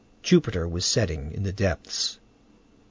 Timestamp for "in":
1.31-1.43